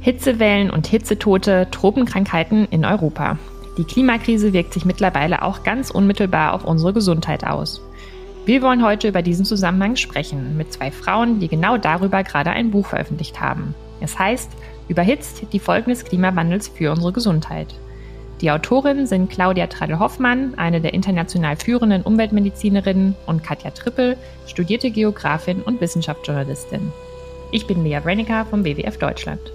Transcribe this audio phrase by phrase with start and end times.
[0.00, 3.38] Hitzewellen und Hitzetote, Tropenkrankheiten in Europa.
[3.78, 7.80] Die Klimakrise wirkt sich mittlerweile auch ganz unmittelbar auf unsere Gesundheit aus.
[8.46, 12.70] Wir wollen heute über diesen Zusammenhang sprechen mit zwei Frauen, die genau darüber gerade ein
[12.70, 13.74] Buch veröffentlicht haben.
[14.00, 14.50] Es heißt
[14.90, 17.74] Überhitzt die Folgen des Klimawandels für unsere Gesundheit.
[18.40, 24.16] Die Autorinnen sind Claudia Tradel-Hoffmann, eine der international führenden Umweltmedizinerinnen, und Katja Trippel,
[24.46, 26.90] studierte Geografin und Wissenschaftsjournalistin.
[27.52, 29.52] Ich bin Lea Brennicker vom WWF Deutschland.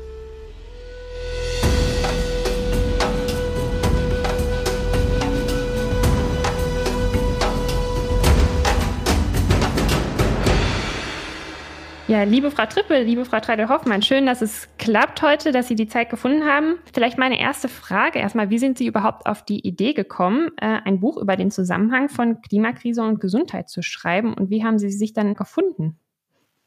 [12.08, 15.88] Ja, liebe Frau Trippel, liebe Frau Treidel-Hoffmann, schön, dass es klappt heute, dass Sie die
[15.88, 16.76] Zeit gefunden haben.
[16.94, 20.99] Vielleicht meine erste Frage erstmal, wie sind Sie überhaupt auf die Idee gekommen, äh, ein
[20.99, 25.13] Buch über den Zusammenhang von Klimakrise und Gesundheit zu schreiben und wie haben Sie sich
[25.13, 25.98] dann gefunden?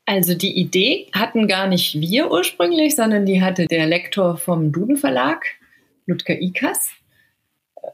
[0.06, 4.96] Also die Idee hatten gar nicht wir ursprünglich, sondern die hatte der Lektor vom Duden
[4.96, 5.45] Verlag,
[6.07, 6.98] Ludger Ikas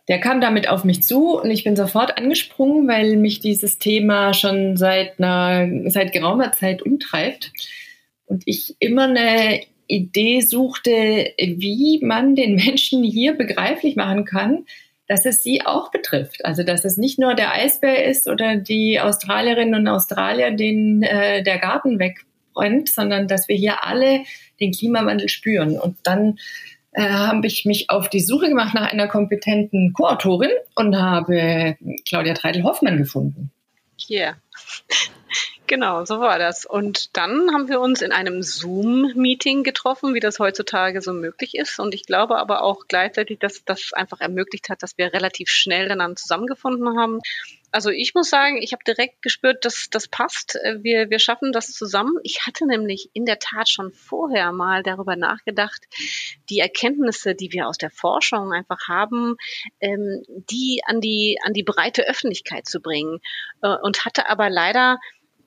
[0.08, 4.34] der kam damit auf mich zu und ich bin sofort angesprungen, weil mich dieses Thema
[4.34, 7.52] schon seit einer, seit geraumer Zeit umtreibt
[8.26, 10.90] und ich immer eine Idee suchte,
[11.38, 14.66] wie man den Menschen hier begreiflich machen kann,
[15.06, 16.44] dass es sie auch betrifft.
[16.44, 21.42] Also dass es nicht nur der Eisbär ist oder die Australierinnen und Australier, denen äh,
[21.42, 24.24] der Garten wegbrennt, sondern dass wir hier alle
[24.60, 25.78] den Klimawandel spüren.
[25.78, 26.38] Und dann
[26.94, 32.34] äh, habe ich mich auf die Suche gemacht nach einer kompetenten Co-Autorin und habe Claudia
[32.34, 33.50] Treidel-Hoffmann gefunden.
[34.08, 34.36] Ja, yeah.
[35.66, 36.66] Genau, so war das.
[36.66, 41.78] Und dann haben wir uns in einem Zoom-Meeting getroffen, wie das heutzutage so möglich ist.
[41.78, 45.88] Und ich glaube aber auch gleichzeitig, dass das einfach ermöglicht hat, dass wir relativ schnell
[45.88, 47.20] dann zusammengefunden haben
[47.74, 50.56] also ich muss sagen, ich habe direkt gespürt, dass das passt.
[50.82, 52.14] Wir, wir schaffen das zusammen.
[52.22, 55.82] Ich hatte nämlich in der Tat schon vorher mal darüber nachgedacht,
[56.50, 59.34] die Erkenntnisse, die wir aus der Forschung einfach haben,
[59.80, 63.18] ähm, die an die, an die breite Öffentlichkeit zu bringen.
[63.60, 65.00] Äh, und hatte aber leider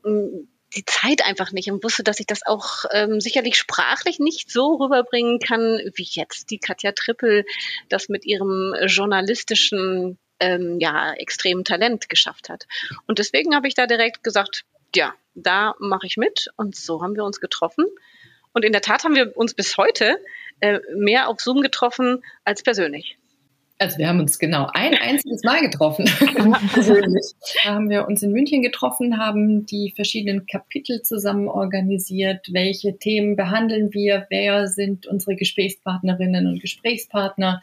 [0.04, 4.76] die Zeit einfach nicht und wusste, dass ich das auch ähm, sicherlich sprachlich nicht so
[4.76, 7.46] rüberbringen kann, wie jetzt die Katja Trippel
[7.90, 12.68] das mit ihrem journalistischen ähm, ja, extremen Talent geschafft hat.
[13.08, 14.66] Und deswegen habe ich da direkt gesagt,
[14.96, 16.50] ja, da mache ich mit.
[16.58, 17.86] Und so haben wir uns getroffen.
[18.54, 20.20] Und in der Tat haben wir uns bis heute
[20.60, 23.18] äh, mehr auf Zoom getroffen als persönlich.
[23.80, 26.06] Also wir haben uns genau ein einziges Mal getroffen.
[26.74, 27.26] Persönlich.
[27.64, 32.48] da haben wir uns in München getroffen, haben die verschiedenen Kapitel zusammen organisiert.
[32.52, 34.26] Welche Themen behandeln wir?
[34.30, 37.62] Wer sind unsere Gesprächspartnerinnen und Gesprächspartner?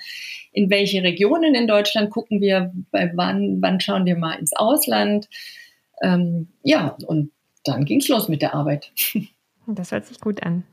[0.53, 2.73] In welche Regionen in Deutschland gucken wir?
[2.93, 5.29] Bei wann, wann schauen wir mal ins Ausland?
[6.01, 7.33] Ähm, ja, und
[7.65, 8.93] dann ging es los mit der Arbeit.
[9.67, 10.65] Das hört sich gut an.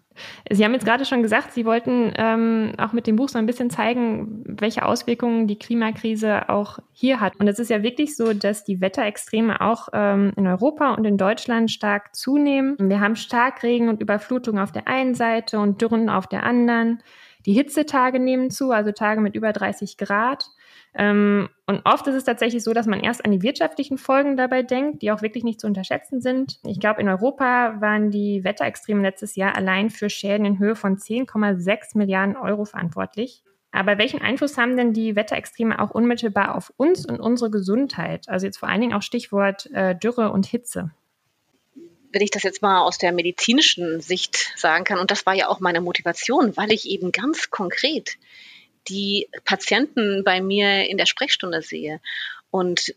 [0.50, 3.46] Sie haben jetzt gerade schon gesagt, Sie wollten ähm, auch mit dem Buch so ein
[3.46, 7.36] bisschen zeigen, welche Auswirkungen die Klimakrise auch hier hat.
[7.38, 11.18] Und es ist ja wirklich so, dass die Wetterextreme auch ähm, in Europa und in
[11.18, 12.76] Deutschland stark zunehmen.
[12.80, 17.02] Wir haben Starkregen und Überflutung auf der einen Seite und Dürren auf der anderen.
[17.46, 20.46] Die Hitzetage nehmen zu, also Tage mit über 30 Grad.
[20.94, 24.62] Ähm, und oft ist es tatsächlich so, dass man erst an die wirtschaftlichen Folgen dabei
[24.62, 26.60] denkt, die auch wirklich nicht zu unterschätzen sind.
[26.66, 30.98] Ich glaube, in Europa waren die Wetterextreme letztes Jahr allein für Schäden in Höhe von
[30.98, 33.44] 10,6 Milliarden Euro verantwortlich.
[33.72, 38.28] Aber welchen Einfluss haben denn die Wetterextreme auch unmittelbar auf uns und unsere Gesundheit?
[38.28, 40.92] Also jetzt vor allen Dingen auch Stichwort äh, Dürre und Hitze
[42.14, 45.48] wenn ich das jetzt mal aus der medizinischen Sicht sagen kann, und das war ja
[45.48, 48.18] auch meine Motivation, weil ich eben ganz konkret
[48.88, 52.00] die Patienten bei mir in der Sprechstunde sehe.
[52.50, 52.94] Und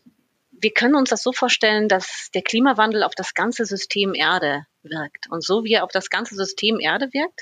[0.61, 5.29] wir können uns das so vorstellen, dass der Klimawandel auf das ganze System Erde wirkt.
[5.29, 7.41] Und so wie er auf das ganze System Erde wirkt,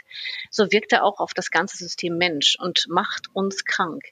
[0.49, 4.03] so wirkt er auch auf das ganze System Mensch und macht uns krank.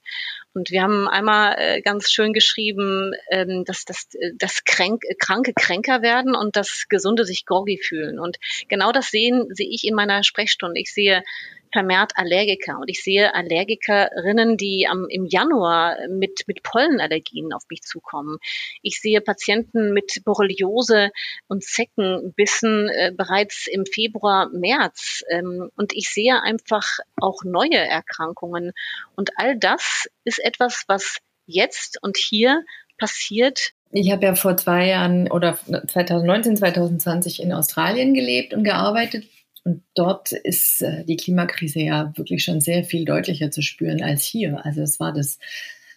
[0.54, 5.54] Und wir haben einmal äh, ganz schön geschrieben, ähm, dass, dass, äh, dass Kränk, Kranke
[5.54, 8.20] kränker werden und dass Gesunde sich groggy fühlen.
[8.20, 10.80] Und genau das sehen, sehe ich in meiner Sprechstunde.
[10.80, 11.24] Ich sehe
[11.72, 12.80] vermehrt Allergiker.
[12.80, 18.38] Und ich sehe Allergikerinnen, die am, im Januar mit, mit Pollenallergien auf mich zukommen.
[18.82, 21.12] Ich sehe Patienten mit Borreliose
[21.48, 25.24] und Zeckenbissen äh, bereits im Februar, März.
[25.30, 26.88] Ähm, und ich sehe einfach
[27.20, 28.72] auch neue Erkrankungen.
[29.16, 32.64] Und all das ist etwas, was jetzt und hier
[32.98, 39.26] passiert, ich habe ja vor zwei Jahren oder 2019, 2020 in Australien gelebt und gearbeitet.
[39.64, 44.24] Und dort ist äh, die Klimakrise ja wirklich schon sehr viel deutlicher zu spüren als
[44.24, 44.66] hier.
[44.66, 45.38] Also es war das,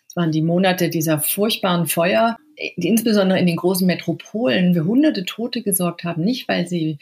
[0.06, 5.62] es waren die Monate dieser furchtbaren Feuer insbesondere in den großen Metropolen für hunderte Tote
[5.62, 6.98] gesorgt haben, nicht weil sie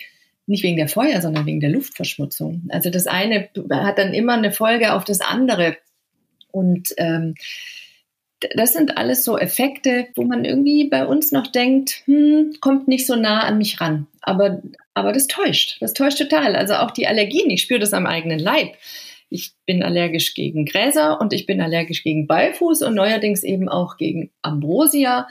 [0.47, 2.69] nicht wegen der Feuer, sondern wegen der Luftverschmutzung.
[2.71, 5.77] Also das eine hat dann immer eine Folge auf das andere.
[6.51, 7.35] Und ähm,
[8.55, 13.07] das sind alles so Effekte, wo man irgendwie bei uns noch denkt, hm, kommt nicht
[13.07, 14.07] so nah an mich ran.
[14.21, 14.63] Aber,
[14.95, 15.77] aber das täuscht.
[15.81, 16.57] Das täuscht total.
[16.57, 18.75] Also auch die Allergien, ich spüre das am eigenen Leib.
[19.29, 23.97] Ich bin allergisch gegen Gräser und ich bin allergisch gegen Beifuß und neuerdings eben auch
[23.97, 25.27] gegen Ambrosia.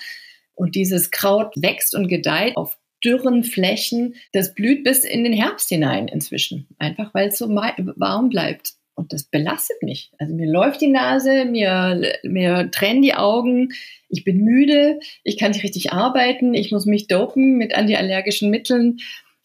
[0.55, 4.15] Und dieses Kraut wächst und gedeiht auf dürren Flächen.
[4.33, 8.73] Das blüht bis in den Herbst hinein inzwischen, einfach weil es so warm bleibt.
[8.95, 10.11] Und das belastet mich.
[10.17, 13.69] Also mir läuft die Nase, mir, mir tränen die Augen,
[14.09, 18.97] ich bin müde, ich kann nicht richtig arbeiten, ich muss mich dopen mit antiallergischen Mitteln.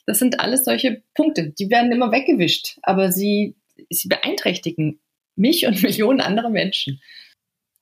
[0.05, 3.55] Das sind alles solche Punkte, die werden immer weggewischt, aber sie,
[3.89, 4.99] sie beeinträchtigen
[5.37, 7.01] mich und Millionen andere Menschen.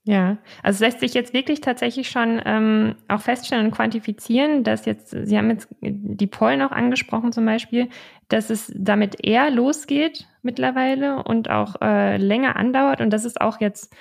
[0.06, 5.10] Ja, also lässt sich jetzt wirklich tatsächlich schon ähm, auch feststellen und quantifizieren, dass jetzt,
[5.10, 7.88] Sie haben jetzt die Pollen auch angesprochen zum Beispiel,
[8.28, 13.62] dass es damit eher losgeht mittlerweile und auch äh, länger andauert und dass es auch
[13.62, 13.94] jetzt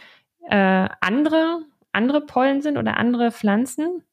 [0.49, 1.61] äh, andere,
[1.93, 4.03] andere Pollen sind oder andere Pflanzen.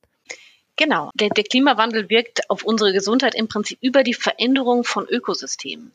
[0.76, 5.90] Genau, der, der Klimawandel wirkt auf unsere Gesundheit im Prinzip über die Veränderung von Ökosystemen.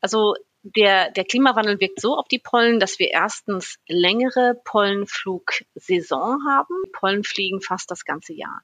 [0.00, 6.74] Also der, der Klimawandel wirkt so auf die Pollen, dass wir erstens längere Pollenflugsaison haben.
[6.92, 8.62] Pollen fliegen fast das ganze Jahr.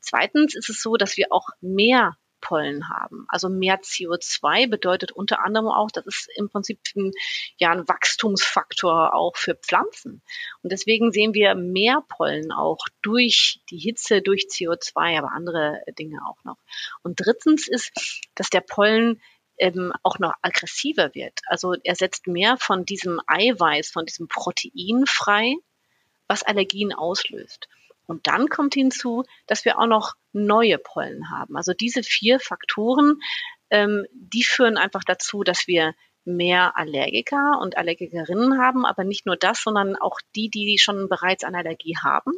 [0.00, 3.24] Zweitens ist es so, dass wir auch mehr Pollen haben.
[3.28, 7.12] Also mehr CO2 bedeutet unter anderem auch, das ist im Prinzip ein,
[7.56, 10.22] ja, ein Wachstumsfaktor auch für Pflanzen.
[10.62, 16.18] Und deswegen sehen wir mehr Pollen auch durch die Hitze, durch CO2, aber andere Dinge
[16.28, 16.58] auch noch.
[17.02, 17.92] Und drittens ist,
[18.34, 19.22] dass der Pollen
[19.62, 21.38] ähm, auch noch aggressiver wird.
[21.46, 25.54] Also er setzt mehr von diesem Eiweiß, von diesem Protein frei,
[26.26, 27.68] was Allergien auslöst.
[28.06, 31.56] Und dann kommt hinzu, dass wir auch noch neue Pollen haben.
[31.56, 33.20] Also diese vier Faktoren,
[33.70, 35.94] ähm, die führen einfach dazu, dass wir
[36.24, 41.44] mehr Allergiker und Allergikerinnen haben, aber nicht nur das, sondern auch die, die schon bereits
[41.44, 42.32] eine Allergie haben,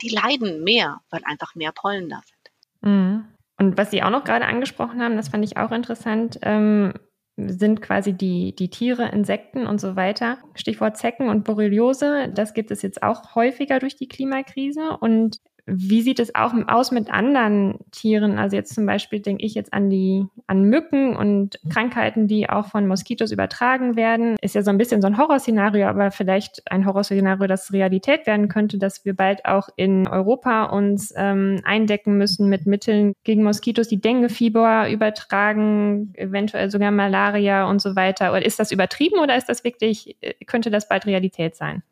[0.00, 2.92] die leiden mehr, weil einfach mehr Pollen da sind.
[2.92, 3.35] Mhm.
[3.58, 6.92] Und was Sie auch noch gerade angesprochen haben, das fand ich auch interessant, ähm,
[7.36, 10.38] sind quasi die, die Tiere, Insekten und so weiter.
[10.54, 14.96] Stichwort Zecken und Borreliose, das gibt es jetzt auch häufiger durch die Klimakrise.
[15.00, 18.38] Und wie sieht es auch aus mit anderen Tieren?
[18.38, 22.66] Also jetzt zum Beispiel denke ich jetzt an die, an Mücken und Krankheiten, die auch
[22.66, 24.36] von Moskitos übertragen werden.
[24.40, 28.48] Ist ja so ein bisschen so ein Horrorszenario, aber vielleicht ein Horrorszenario, das Realität werden
[28.48, 33.88] könnte, dass wir bald auch in Europa uns ähm, eindecken müssen mit Mitteln gegen Moskitos,
[33.88, 38.30] die Denguefieber übertragen, eventuell sogar Malaria und so weiter.
[38.30, 41.82] Oder ist das übertrieben oder ist das wirklich, äh, könnte das bald Realität sein?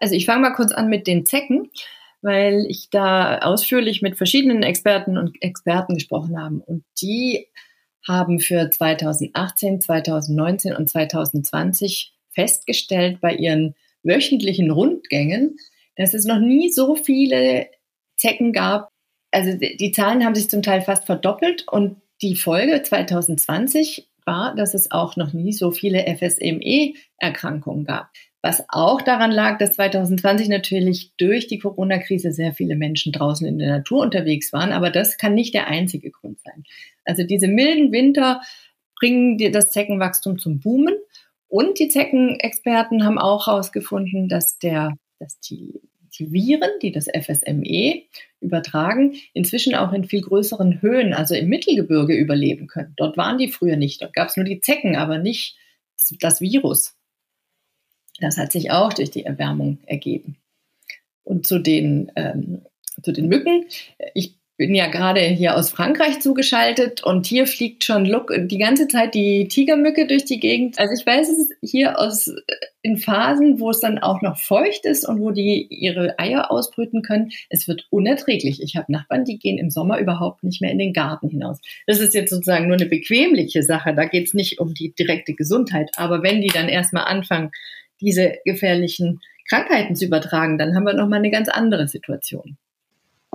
[0.00, 1.70] Also ich fange mal kurz an mit den Zecken
[2.22, 6.56] weil ich da ausführlich mit verschiedenen Experten und Experten gesprochen habe.
[6.66, 7.46] Und die
[8.06, 15.56] haben für 2018, 2019 und 2020 festgestellt bei ihren wöchentlichen Rundgängen,
[15.96, 17.68] dass es noch nie so viele
[18.16, 18.90] Zecken gab.
[19.30, 24.74] Also die Zahlen haben sich zum Teil fast verdoppelt und die Folge 2020 war, dass
[24.74, 28.10] es auch noch nie so viele FSME-Erkrankungen gab.
[28.46, 33.58] Was auch daran lag, dass 2020 natürlich durch die Corona-Krise sehr viele Menschen draußen in
[33.58, 34.70] der Natur unterwegs waren.
[34.70, 36.62] Aber das kann nicht der einzige Grund sein.
[37.04, 38.40] Also diese milden Winter
[39.00, 40.94] bringen das Zeckenwachstum zum Boomen.
[41.48, 45.80] Und die Zeckenexperten haben auch herausgefunden, dass der, dass die,
[46.16, 48.02] die Viren, die das FSME
[48.40, 52.94] übertragen, inzwischen auch in viel größeren Höhen, also im Mittelgebirge überleben können.
[52.96, 54.02] Dort waren die früher nicht.
[54.02, 55.56] Dort gab es nur die Zecken, aber nicht
[56.20, 56.96] das Virus.
[58.20, 60.36] Das hat sich auch durch die Erwärmung ergeben.
[61.24, 62.62] Und zu den, ähm,
[63.02, 63.66] zu den Mücken.
[64.14, 68.04] Ich bin ja gerade hier aus Frankreich zugeschaltet und hier fliegt schon
[68.48, 70.78] die ganze Zeit die Tigermücke durch die Gegend.
[70.78, 72.32] Also ich weiß es hier aus
[72.80, 77.02] in Phasen, wo es dann auch noch feucht ist und wo die ihre Eier ausbrüten
[77.02, 77.32] können.
[77.50, 78.62] Es wird unerträglich.
[78.62, 81.58] Ich habe Nachbarn, die gehen im Sommer überhaupt nicht mehr in den Garten hinaus.
[81.86, 83.94] Das ist jetzt sozusagen nur eine bequemliche Sache.
[83.94, 85.90] Da geht es nicht um die direkte Gesundheit.
[85.96, 87.50] Aber wenn die dann erstmal anfangen,
[88.00, 92.56] diese gefährlichen Krankheiten zu übertragen, dann haben wir nochmal eine ganz andere Situation.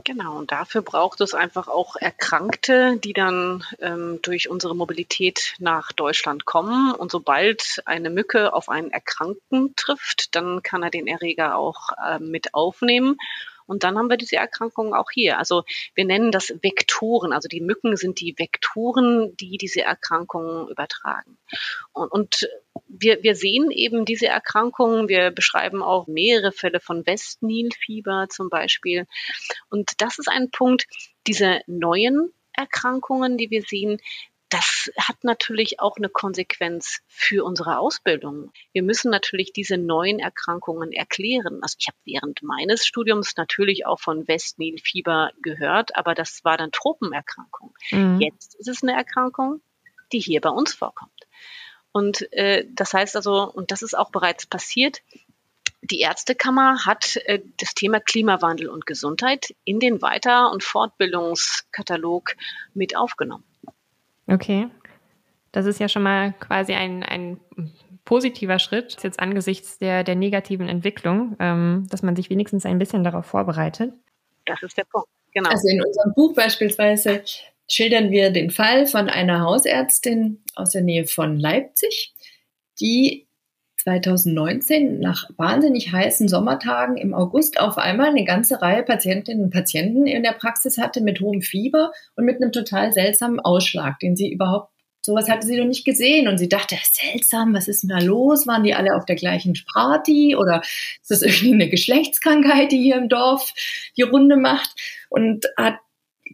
[0.04, 5.92] Genau, und dafür braucht es einfach auch Erkrankte, die dann ähm, durch unsere Mobilität nach
[5.92, 6.94] Deutschland kommen.
[6.94, 12.20] Und sobald eine Mücke auf einen Erkrankten trifft, dann kann er den Erreger auch äh,
[12.20, 13.18] mit aufnehmen.
[13.66, 15.38] Und dann haben wir diese Erkrankungen auch hier.
[15.38, 15.64] Also
[15.96, 17.34] wir nennen das Vektoren.
[17.34, 21.38] Also die Mücken sind die Vektoren, die diese Erkrankungen übertragen.
[21.94, 22.50] Und, und
[22.88, 25.08] wir, wir sehen eben diese Erkrankungen.
[25.08, 29.06] Wir beschreiben auch mehrere Fälle von Westnilfieber zum Beispiel.
[29.70, 30.86] Und das ist ein Punkt,
[31.28, 34.00] diese neuen Erkrankungen, die wir sehen,
[34.52, 38.52] das hat natürlich auch eine Konsequenz für unsere Ausbildung.
[38.74, 41.60] Wir müssen natürlich diese neuen Erkrankungen erklären.
[41.62, 46.72] Also ich habe während meines Studiums natürlich auch von Westnilfieber gehört, aber das war dann
[46.72, 47.74] Tropenerkrankung.
[47.92, 48.20] Mhm.
[48.20, 49.62] Jetzt ist es eine Erkrankung,
[50.12, 51.12] die hier bei uns vorkommt.
[51.94, 55.02] Und äh, das heißt also, und das ist auch bereits passiert,
[55.82, 62.36] die Ärztekammer hat äh, das Thema Klimawandel und Gesundheit in den Weiter- und Fortbildungskatalog
[62.74, 63.46] mit aufgenommen.
[64.32, 64.68] Okay.
[65.52, 67.40] Das ist ja schon mal quasi ein, ein
[68.06, 73.04] positiver Schritt, jetzt angesichts der, der negativen Entwicklung, ähm, dass man sich wenigstens ein bisschen
[73.04, 73.94] darauf vorbereitet.
[74.46, 75.50] Das ist der Punkt, genau.
[75.50, 77.24] Also in unserem Buch beispielsweise
[77.68, 82.14] schildern wir den Fall von einer Hausärztin aus der Nähe von Leipzig,
[82.80, 83.28] die
[83.82, 90.06] 2019 nach wahnsinnig heißen Sommertagen im August auf einmal eine ganze Reihe Patientinnen und Patienten
[90.06, 94.32] in der Praxis hatte mit hohem Fieber und mit einem total seltsamen Ausschlag, den sie
[94.32, 94.72] überhaupt
[95.04, 98.46] Sowas hatte sie noch nicht gesehen und sie dachte, seltsam, was ist denn da los?
[98.46, 100.62] Waren die alle auf der gleichen Party oder
[101.02, 103.52] ist das irgendwie eine Geschlechtskrankheit, die hier im Dorf
[103.98, 104.70] die Runde macht?
[105.10, 105.80] Und hat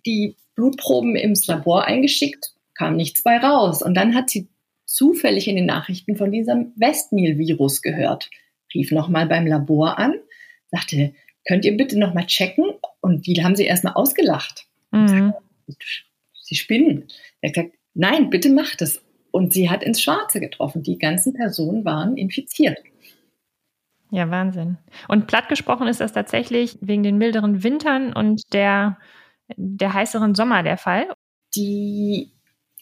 [0.06, 3.82] die Blutproben ins Labor eingeschickt, kam nichts bei raus.
[3.82, 4.50] Und dann hat sie
[4.88, 8.32] zufällig in den Nachrichten von diesem Westnil-Virus gehört,
[8.74, 10.15] rief nochmal beim Labor an,
[10.72, 11.13] sagte,
[11.48, 12.65] könnt ihr bitte nochmal checken?
[13.01, 14.65] Und die haben sie erstmal ausgelacht.
[14.91, 15.34] Mhm.
[16.41, 17.08] Sie spinnen.
[17.41, 19.01] Er hat gesagt, nein, bitte macht es.
[19.32, 20.82] Und sie hat ins Schwarze getroffen.
[20.82, 22.77] Die ganzen Personen waren infiziert.
[24.10, 24.77] Ja, Wahnsinn.
[25.10, 28.98] Und platt gesprochen ist das tatsächlich wegen den milderen Wintern und der,
[29.58, 31.08] der heißeren Sommer der Fall.
[31.56, 32.32] Die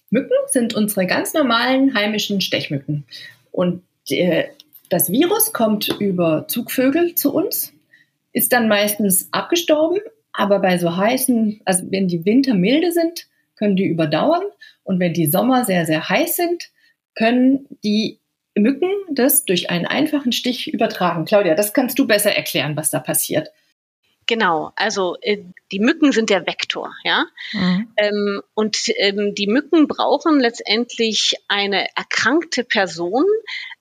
[0.10, 3.06] Mücken sind unsere ganz normalen heimischen Stechmücken.
[3.52, 4.46] Und äh,
[4.90, 7.74] das Virus kommt über Zugvögel zu uns,
[8.34, 10.00] ist dann meistens abgestorben,
[10.32, 14.44] aber bei so heißen, also wenn die Winter milde sind, können die überdauern.
[14.84, 16.70] Und wenn die Sommer sehr, sehr heiß sind,
[17.16, 18.20] können die
[18.54, 21.26] Mücken das durch einen einfachen Stich übertragen.
[21.26, 23.50] Claudia, das kannst du besser erklären, was da passiert.
[24.28, 27.26] Genau, also äh, die Mücken sind der Vektor, ja.
[27.54, 27.94] Mhm.
[27.98, 33.26] Ähm, und ähm, die Mücken brauchen letztendlich eine erkrankte Person,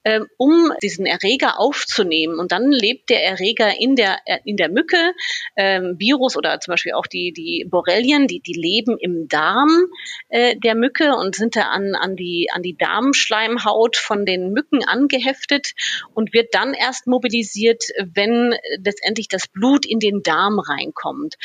[0.04, 2.38] ähm, um diesen Erreger aufzunehmen.
[2.38, 5.12] Und dann lebt der Erreger in der, äh, in der Mücke.
[5.56, 9.86] Ähm, Virus oder zum Beispiel auch die, die Borrelien, die, die leben im Darm
[10.28, 14.84] äh, der Mücke und sind da an, an, die, an die Darmschleimhaut von den Mücken
[14.84, 15.72] angeheftet
[16.12, 21.36] und wird dann erst mobilisiert, wenn letztendlich das Blut in den Darm reinkommt.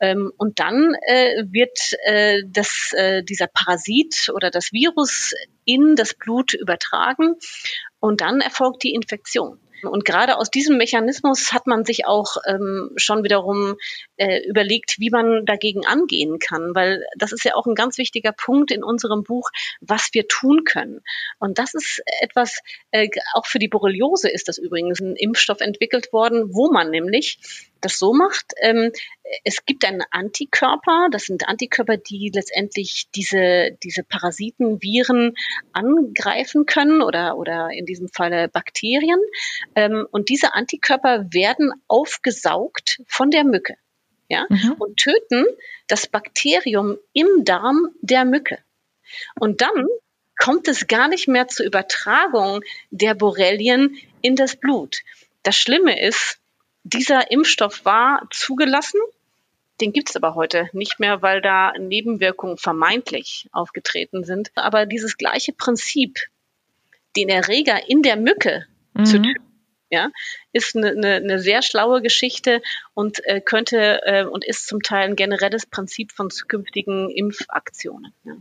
[0.00, 6.14] Ähm, und dann äh, wird äh, das, äh, dieser Parasit oder das Virus in das
[6.14, 7.34] Blut übertragen
[8.00, 9.60] und dann erfolgt die Infektion.
[9.82, 13.76] Und gerade aus diesem Mechanismus hat man sich auch ähm, schon wiederum
[14.18, 18.32] äh, überlegt, wie man dagegen angehen kann, weil das ist ja auch ein ganz wichtiger
[18.32, 21.00] Punkt in unserem Buch, was wir tun können.
[21.38, 22.60] Und das ist etwas,
[22.90, 27.38] äh, auch für die Borreliose ist das übrigens ein Impfstoff entwickelt worden, wo man nämlich
[27.80, 28.92] das so macht, ähm,
[29.44, 35.34] es gibt einen Antikörper, das sind Antikörper, die letztendlich diese, diese Parasiten, Viren
[35.72, 39.20] angreifen können oder, oder in diesem Falle Bakterien.
[39.74, 43.76] Ähm, und diese Antikörper werden aufgesaugt von der Mücke
[44.28, 44.72] ja, mhm.
[44.78, 45.44] und töten
[45.86, 48.58] das Bakterium im Darm der Mücke.
[49.38, 49.86] Und dann
[50.38, 54.98] kommt es gar nicht mehr zur Übertragung der Borrelien in das Blut.
[55.42, 56.38] Das Schlimme ist,
[56.84, 59.00] dieser Impfstoff war zugelassen,
[59.80, 64.50] den gibt es aber heute nicht mehr, weil da Nebenwirkungen vermeintlich aufgetreten sind.
[64.56, 66.18] Aber dieses gleiche Prinzip,
[67.16, 69.04] den Erreger in der Mücke mhm.
[69.04, 69.47] zu töten,
[69.90, 70.10] ja,
[70.52, 72.62] ist eine, eine, eine sehr schlaue Geschichte
[72.94, 78.12] und äh, könnte äh, und ist zum Teil ein generelles Prinzip von zukünftigen Impfaktionen.
[78.24, 78.36] Ja.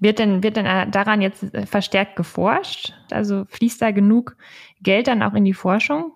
[0.00, 2.92] Wird denn, wird denn äh, daran jetzt äh, verstärkt geforscht?
[3.10, 4.36] Also fließt da genug
[4.82, 6.12] Geld dann auch in die Forschung?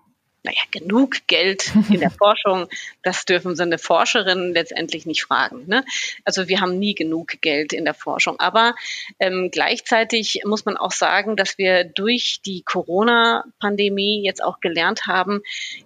[0.47, 2.67] Naja, genug Geld in der Forschung,
[3.03, 5.67] das dürfen so eine Forscherin letztendlich nicht fragen.
[5.67, 5.83] Ne?
[6.23, 8.39] Also wir haben nie genug Geld in der Forschung.
[8.39, 8.73] Aber
[9.19, 15.41] ähm, gleichzeitig muss man auch sagen, dass wir durch die Corona-Pandemie jetzt auch gelernt haben,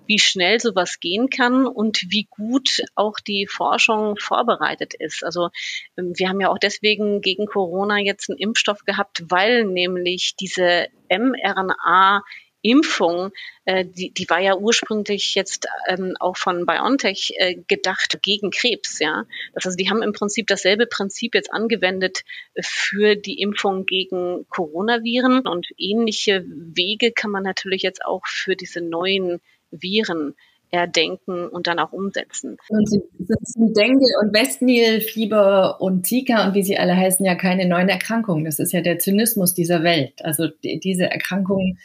[0.05, 5.23] wie schnell sowas gehen kann und wie gut auch die Forschung vorbereitet ist.
[5.23, 5.49] Also
[5.97, 10.87] ähm, wir haben ja auch deswegen gegen Corona jetzt einen Impfstoff gehabt, weil nämlich diese
[11.09, 12.21] mRNA
[12.61, 13.31] Impfung,
[13.65, 18.99] äh, die, die war ja ursprünglich jetzt ähm, auch von BioNTech äh, gedacht gegen Krebs,
[18.99, 19.25] ja.
[19.53, 22.23] Das heißt, die haben im Prinzip dasselbe Prinzip jetzt angewendet
[22.59, 28.81] für die Impfung gegen Coronaviren und ähnliche Wege kann man natürlich jetzt auch für diese
[28.81, 29.41] neuen
[29.71, 30.35] Viren
[30.71, 32.57] erdenken und dann auch umsetzen.
[32.69, 37.89] Und sind Dengue und Westnil-Fieber und Zika und wie sie alle heißen ja keine neuen
[37.89, 38.45] Erkrankungen.
[38.45, 40.13] Das ist ja der Zynismus dieser Welt.
[40.23, 41.77] Also die, diese Erkrankungen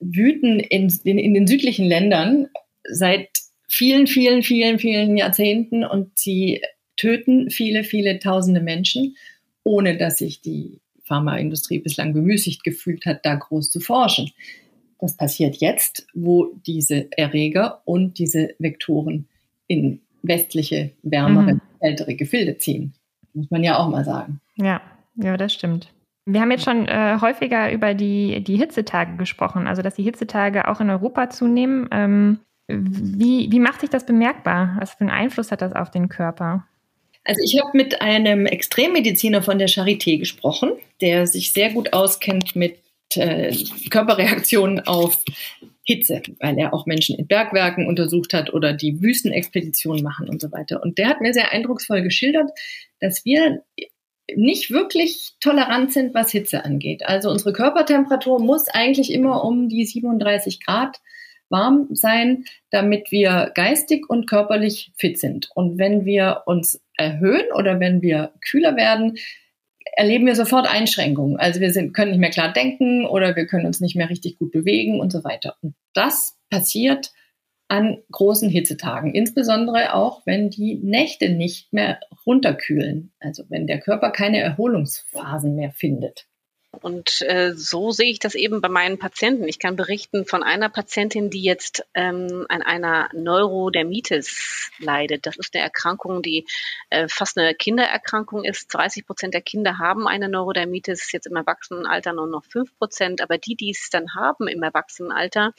[0.00, 2.48] wüten in, in, in den südlichen Ländern
[2.84, 3.28] seit
[3.68, 6.62] vielen, vielen, vielen, vielen Jahrzehnten und sie
[6.96, 9.16] töten viele, viele tausende Menschen,
[9.64, 14.30] ohne dass sich die Pharmaindustrie bislang bemüßigt gefühlt hat, da groß zu forschen.
[14.98, 19.28] Das passiert jetzt, wo diese Erreger und diese Vektoren
[19.66, 21.60] in westliche, wärmere, mhm.
[21.80, 22.94] ältere Gefilde ziehen.
[23.34, 24.40] Muss man ja auch mal sagen.
[24.56, 24.80] Ja,
[25.16, 25.92] ja, das stimmt.
[26.26, 30.68] Wir haben jetzt schon äh, häufiger über die, die Hitzetage gesprochen, also dass die Hitzetage
[30.68, 31.88] auch in Europa zunehmen.
[31.92, 34.76] Ähm, wie, wie macht sich das bemerkbar?
[34.80, 36.66] Was für einen Einfluss hat das auf den Körper?
[37.24, 42.56] Also ich habe mit einem Extremmediziner von der Charité gesprochen, der sich sehr gut auskennt
[42.56, 42.78] mit
[43.14, 43.54] äh,
[43.90, 45.22] Körperreaktionen auf
[45.84, 50.50] Hitze, weil er auch Menschen in Bergwerken untersucht hat oder die Wüstenexpeditionen machen und so
[50.50, 50.82] weiter.
[50.82, 52.50] Und der hat mir sehr eindrucksvoll geschildert,
[53.00, 53.62] dass wir
[54.34, 57.06] nicht wirklich tolerant sind, was Hitze angeht.
[57.06, 61.00] Also unsere Körpertemperatur muss eigentlich immer um die 37 Grad
[61.48, 65.50] warm sein, damit wir geistig und körperlich fit sind.
[65.54, 69.16] Und wenn wir uns erhöhen oder wenn wir kühler werden,
[69.96, 71.38] erleben wir sofort Einschränkungen.
[71.38, 74.38] Also wir sind, können nicht mehr klar denken oder wir können uns nicht mehr richtig
[74.38, 75.56] gut bewegen und so weiter.
[75.62, 77.12] Und das passiert
[77.68, 84.10] an großen Hitzetagen, insbesondere auch, wenn die Nächte nicht mehr runterkühlen, also wenn der Körper
[84.10, 86.26] keine Erholungsphasen mehr findet.
[86.82, 89.48] Und äh, so sehe ich das eben bei meinen Patienten.
[89.48, 95.26] Ich kann berichten von einer Patientin, die jetzt ähm, an einer Neurodermitis leidet.
[95.26, 96.46] Das ist eine Erkrankung, die
[96.90, 98.72] äh, fast eine Kindererkrankung ist.
[98.72, 103.22] 30 Prozent der Kinder haben eine Neurodermitis, jetzt im Erwachsenenalter nur noch 5 Prozent.
[103.22, 105.52] Aber die, die es dann haben im Erwachsenenalter,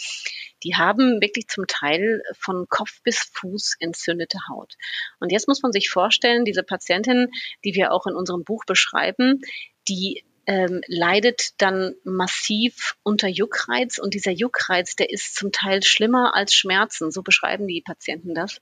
[0.64, 4.74] die haben wirklich zum Teil von Kopf bis Fuß entzündete Haut.
[5.20, 7.30] Und jetzt muss man sich vorstellen, diese Patientin,
[7.64, 9.42] die wir auch in unserem Buch beschreiben,
[9.88, 16.36] die ähm, leidet dann massiv unter Juckreiz und dieser Juckreiz, der ist zum Teil schlimmer
[16.36, 18.60] als Schmerzen, so beschreiben die Patienten das.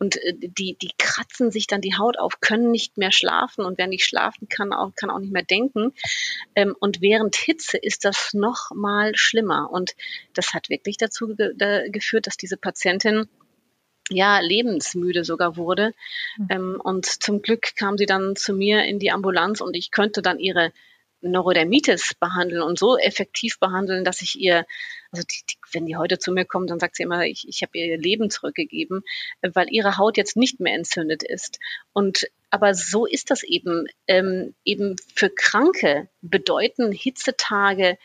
[0.00, 3.78] Und äh, die, die kratzen sich dann die Haut auf, können nicht mehr schlafen und
[3.78, 5.94] wer nicht schlafen kann, auch, kann auch nicht mehr denken.
[6.56, 9.70] Ähm, und während Hitze ist das noch mal schlimmer.
[9.70, 9.92] Und
[10.34, 13.28] das hat wirklich dazu ge da geführt, dass diese Patientin
[14.10, 15.92] ja, lebensmüde sogar wurde.
[16.36, 16.46] Mhm.
[16.50, 20.20] Ähm, und zum Glück kam sie dann zu mir in die Ambulanz und ich könnte
[20.20, 20.72] dann ihre
[21.22, 24.66] Neurodermitis behandeln und so effektiv behandeln, dass ich ihr,
[25.10, 27.62] also die, die, wenn die heute zu mir kommt, dann sagt sie immer, ich, ich
[27.62, 29.02] habe ihr Leben zurückgegeben,
[29.40, 31.58] weil ihre Haut jetzt nicht mehr entzündet ist.
[31.92, 33.86] Und aber so ist das eben.
[34.06, 37.96] Ähm, eben für Kranke bedeuten Hitzetage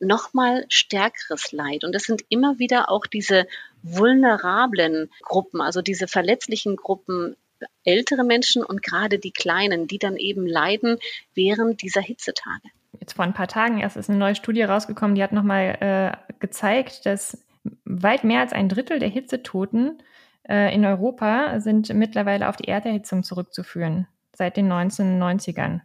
[0.00, 1.84] nochmal stärkeres Leid.
[1.84, 3.46] Und es sind immer wieder auch diese
[3.82, 7.36] vulnerablen Gruppen, also diese verletzlichen Gruppen
[7.84, 10.98] ältere Menschen und gerade die Kleinen, die dann eben leiden
[11.34, 12.68] während dieser Hitzetage.
[13.00, 16.32] Jetzt vor ein paar Tagen erst ist eine neue Studie rausgekommen, die hat nochmal äh,
[16.40, 17.44] gezeigt, dass
[17.84, 20.02] weit mehr als ein Drittel der Hitzetoten
[20.48, 25.80] äh, in Europa sind mittlerweile auf die Erderhitzung zurückzuführen, seit den 1990ern.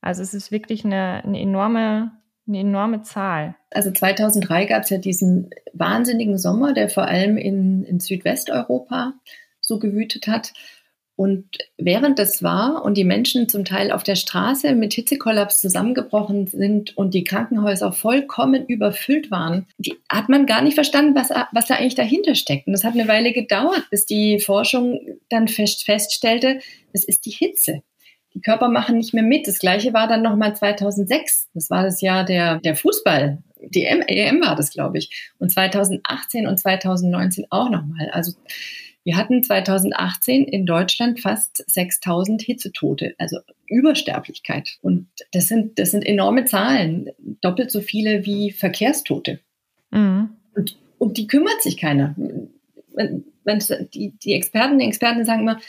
[0.00, 2.12] Also es ist wirklich eine, eine enorme
[2.48, 3.56] eine enorme Zahl.
[3.70, 9.14] Also 2003 gab es ja diesen wahnsinnigen Sommer, der vor allem in, in Südwesteuropa
[9.60, 10.52] so gewütet hat.
[11.16, 11.46] Und
[11.78, 16.94] während das war und die Menschen zum Teil auf der Straße mit Hitzekollaps zusammengebrochen sind
[16.96, 21.76] und die Krankenhäuser vollkommen überfüllt waren, die, hat man gar nicht verstanden, was, was da
[21.76, 22.66] eigentlich dahinter steckt.
[22.66, 25.00] Und das hat eine Weile gedauert, bis die Forschung
[25.30, 26.60] dann fest, feststellte,
[26.92, 27.82] es ist die Hitze.
[28.34, 29.48] Die Körper machen nicht mehr mit.
[29.48, 31.48] Das gleiche war dann nochmal 2006.
[31.54, 33.38] Das war das Jahr der, der Fußball.
[33.62, 35.32] Die EM war das, glaube ich.
[35.38, 38.10] Und 2018 und 2019 auch nochmal.
[38.10, 38.32] Also
[39.06, 43.38] wir hatten 2018 in Deutschland fast 6000 Hitzetote, also
[43.68, 44.78] Übersterblichkeit.
[44.82, 49.38] Und das sind, das sind enorme Zahlen, doppelt so viele wie Verkehrstote.
[49.92, 50.30] Mhm.
[50.56, 52.16] Und um die kümmert sich keiner.
[53.94, 55.60] Die, die Experten, die Experten sagen immer,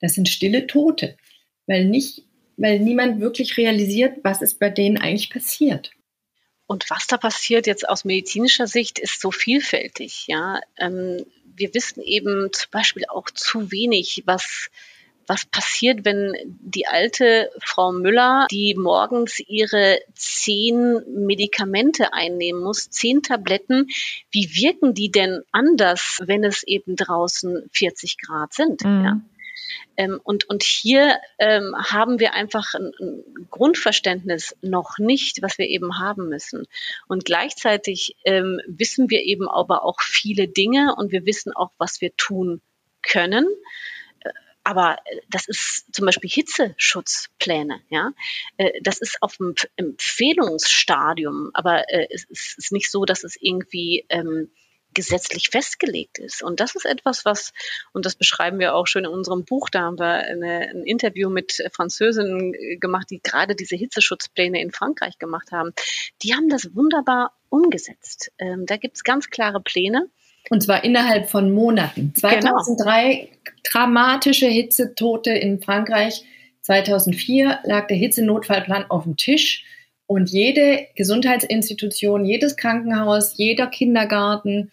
[0.00, 1.16] das sind stille Tote,
[1.68, 2.24] weil nicht,
[2.56, 5.92] weil niemand wirklich realisiert, was ist bei denen eigentlich passiert.
[6.66, 10.26] Und was da passiert jetzt aus medizinischer Sicht, ist so vielfältig.
[10.26, 11.24] Ja, ähm,
[11.60, 14.70] wir wissen eben zum Beispiel auch zu wenig, was
[15.30, 23.22] was passiert, wenn die alte Frau Müller, die morgens ihre zehn Medikamente einnehmen muss, zehn
[23.22, 23.86] Tabletten,
[24.32, 28.84] wie wirken die denn anders, wenn es eben draußen 40 Grad sind?
[28.84, 29.04] Mhm.
[29.04, 29.20] Ja?
[30.00, 35.66] Ähm, und, und hier ähm, haben wir einfach ein, ein, Grundverständnis noch nicht, was wir
[35.66, 36.66] eben haben müssen.
[37.06, 42.00] Und gleichzeitig ähm, wissen wir eben aber auch viele Dinge und wir wissen auch, was
[42.00, 42.62] wir tun
[43.02, 43.46] können.
[44.20, 44.30] Äh,
[44.64, 44.96] aber
[45.28, 48.12] das ist zum Beispiel Hitzeschutzpläne, ja.
[48.56, 52.24] Äh, das ist auf dem Empfehlungsstadium, aber äh, es
[52.56, 54.50] ist nicht so, dass es irgendwie ähm,
[55.00, 56.42] gesetzlich festgelegt ist.
[56.42, 57.52] Und das ist etwas, was,
[57.94, 61.30] und das beschreiben wir auch schon in unserem Buch, da haben wir eine, ein Interview
[61.30, 65.72] mit Französinnen gemacht, die gerade diese Hitzeschutzpläne in Frankreich gemacht haben.
[66.22, 68.30] Die haben das wunderbar umgesetzt.
[68.38, 70.10] Ähm, da gibt es ganz klare Pläne.
[70.50, 72.14] Und zwar innerhalb von Monaten.
[72.14, 73.56] 2003 genau.
[73.64, 76.24] dramatische Hitzetote in Frankreich.
[76.60, 79.64] 2004 lag der Hitzenotfallplan auf dem Tisch.
[80.06, 84.70] Und jede Gesundheitsinstitution, jedes Krankenhaus, jeder Kindergarten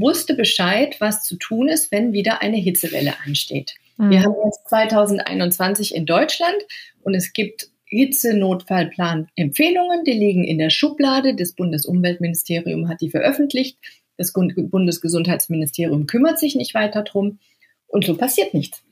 [0.00, 3.76] wusste Bescheid, was zu tun ist, wenn wieder eine Hitzewelle ansteht.
[3.96, 4.10] Mhm.
[4.10, 6.56] Wir haben jetzt 2021 in Deutschland
[7.02, 11.34] und es gibt Hitzenotfallplan-Empfehlungen, die liegen in der Schublade.
[11.34, 13.78] Das Bundesumweltministerium hat die veröffentlicht.
[14.16, 17.38] Das Bundesgesundheitsministerium kümmert sich nicht weiter drum.
[17.86, 18.82] Und so passiert nichts.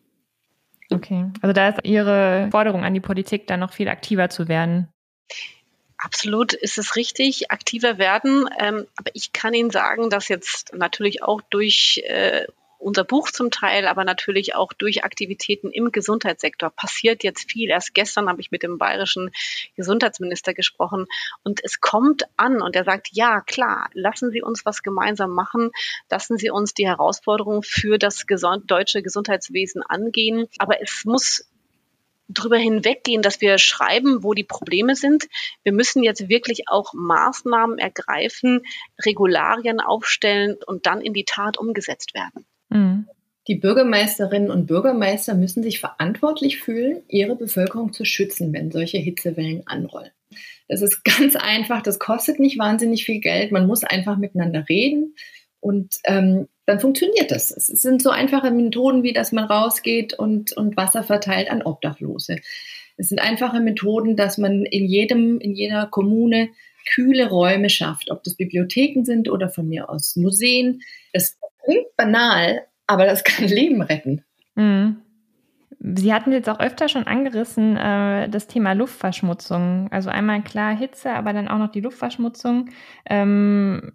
[0.90, 4.88] Okay, also da ist Ihre Forderung an die Politik, da noch viel aktiver zu werden.
[5.96, 8.48] Absolut ist es richtig, aktiver werden.
[8.58, 12.46] Ähm, aber ich kann Ihnen sagen, dass jetzt natürlich auch durch äh,
[12.84, 17.70] unser Buch zum Teil, aber natürlich auch durch Aktivitäten im Gesundheitssektor passiert jetzt viel.
[17.70, 19.30] Erst gestern habe ich mit dem bayerischen
[19.76, 21.06] Gesundheitsminister gesprochen
[21.42, 25.70] und es kommt an und er sagt, ja klar, lassen Sie uns was gemeinsam machen,
[26.10, 28.26] lassen Sie uns die Herausforderungen für das
[28.66, 30.46] deutsche Gesundheitswesen angehen.
[30.58, 31.48] Aber es muss
[32.28, 35.24] drüber hinweggehen, dass wir schreiben, wo die Probleme sind.
[35.62, 38.62] Wir müssen jetzt wirklich auch Maßnahmen ergreifen,
[39.04, 42.46] Regularien aufstellen und dann in die Tat umgesetzt werden.
[42.70, 43.08] Mhm.
[43.46, 49.66] Die Bürgermeisterinnen und Bürgermeister müssen sich verantwortlich fühlen, ihre Bevölkerung zu schützen, wenn solche Hitzewellen
[49.66, 50.12] anrollen.
[50.66, 53.52] Das ist ganz einfach, das kostet nicht wahnsinnig viel Geld.
[53.52, 55.14] Man muss einfach miteinander reden
[55.60, 57.50] und ähm, dann funktioniert das.
[57.50, 62.38] Es sind so einfache Methoden, wie dass man rausgeht und, und Wasser verteilt an Obdachlose.
[62.96, 66.50] Es sind einfache Methoden, dass man in jedem, in jeder Kommune
[66.94, 70.80] kühle Räume schafft, ob das Bibliotheken sind oder von mir aus Museen.
[71.12, 74.22] Das klingt banal, aber das kann Leben retten.
[74.54, 74.98] Mhm.
[75.96, 79.88] Sie hatten jetzt auch öfter schon angerissen, äh, das Thema Luftverschmutzung.
[79.90, 82.70] Also einmal klar Hitze, aber dann auch noch die Luftverschmutzung.
[83.04, 83.92] Ähm,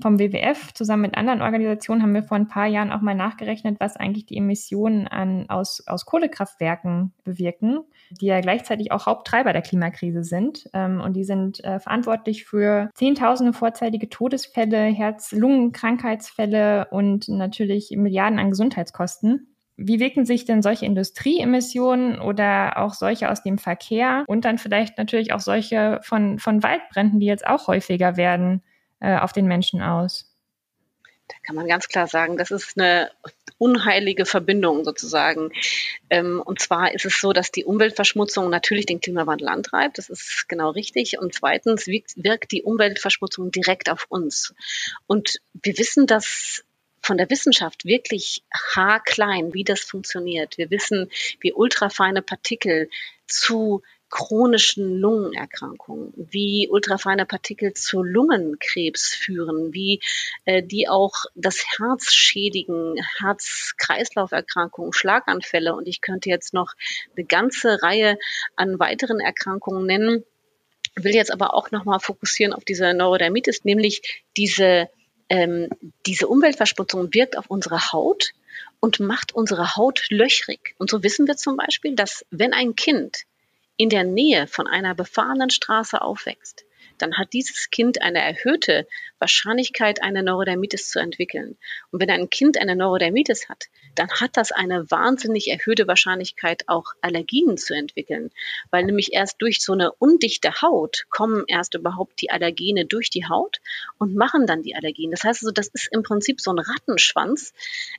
[0.00, 3.80] vom WWF zusammen mit anderen Organisationen haben wir vor ein paar Jahren auch mal nachgerechnet,
[3.80, 9.62] was eigentlich die Emissionen an, aus, aus Kohlekraftwerken bewirken, die ja gleichzeitig auch Haupttreiber der
[9.62, 10.68] Klimakrise sind.
[10.74, 18.50] Ähm, und die sind äh, verantwortlich für Zehntausende vorzeitige Todesfälle, Herz-Lungen-Krankheitsfälle und natürlich Milliarden an
[18.50, 19.46] Gesundheitskosten.
[19.82, 24.98] Wie wirken sich denn solche Industrieemissionen oder auch solche aus dem Verkehr und dann vielleicht
[24.98, 28.62] natürlich auch solche von, von Waldbränden, die jetzt auch häufiger werden,
[29.00, 30.26] äh, auf den Menschen aus?
[31.28, 33.10] Da kann man ganz klar sagen, das ist eine
[33.58, 35.52] unheilige Verbindung sozusagen.
[36.08, 39.98] Ähm, und zwar ist es so, dass die Umweltverschmutzung natürlich den Klimawandel antreibt.
[39.98, 41.18] Das ist genau richtig.
[41.18, 44.54] Und zweitens wirkt, wirkt die Umweltverschmutzung direkt auf uns.
[45.06, 46.64] Und wir wissen das
[47.02, 48.42] von der Wissenschaft wirklich
[48.74, 50.58] haarklein, wie das funktioniert.
[50.58, 51.10] Wir wissen,
[51.40, 52.90] wie ultrafeine Partikel
[53.26, 60.00] zu chronischen Lungenerkrankungen, wie ultrafeine Partikel zu Lungenkrebs führen, wie
[60.44, 66.74] äh, die auch das Herz schädigen, Herz-Kreislauf-Erkrankungen, Schlaganfälle und ich könnte jetzt noch
[67.16, 68.18] eine ganze Reihe
[68.56, 70.24] an weiteren Erkrankungen nennen,
[70.96, 74.90] will jetzt aber auch nochmal fokussieren auf diese Neurodermitis, nämlich diese,
[75.28, 75.68] ähm,
[76.06, 78.32] diese Umweltverschmutzung wirkt auf unsere Haut
[78.80, 80.74] und macht unsere Haut löchrig.
[80.78, 83.24] Und so wissen wir zum Beispiel, dass wenn ein Kind
[83.80, 86.66] in der Nähe von einer befahrenen Straße aufwächst,
[86.98, 88.86] dann hat dieses Kind eine erhöhte
[89.18, 91.56] Wahrscheinlichkeit, eine Neurodermitis zu entwickeln.
[91.90, 96.92] Und wenn ein Kind eine Neurodermitis hat, dann hat das eine wahnsinnig erhöhte Wahrscheinlichkeit, auch
[97.00, 98.30] Allergien zu entwickeln.
[98.70, 103.26] Weil nämlich erst durch so eine undichte Haut kommen erst überhaupt die Allergene durch die
[103.26, 103.62] Haut
[103.98, 105.10] und machen dann die Allergien.
[105.10, 107.54] Das heißt also, das ist im Prinzip so ein Rattenschwanz,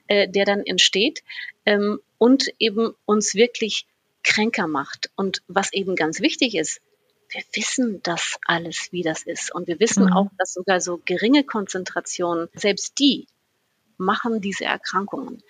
[0.06, 1.24] äh, der dann entsteht
[1.65, 3.88] ähm, und eben uns wirklich
[4.24, 5.12] kränker macht.
[5.16, 6.82] Und was eben ganz wichtig ist,
[7.30, 9.54] wir wissen das alles, wie das ist.
[9.54, 10.14] Und wir wissen mhm.
[10.14, 13.28] auch, dass sogar so geringe Konzentrationen, selbst die
[13.98, 15.42] machen diese Erkrankungen.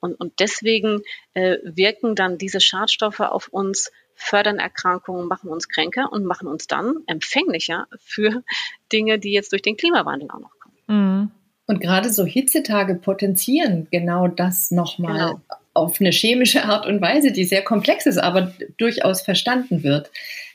[0.00, 6.12] Und, und deswegen äh, wirken dann diese Schadstoffe auf uns, fördern Erkrankungen, machen uns kränker
[6.12, 8.44] und machen uns dann empfänglicher für
[8.92, 10.76] Dinge, die jetzt durch den Klimawandel auch noch kommen.
[10.86, 11.30] Mhm.
[11.66, 15.40] Und gerade so Hitzetage potenzieren genau das nochmal genau.
[15.74, 20.10] Auf eine chemische Art und Weise, die sehr komplex ist, aber durchaus verstanden wird.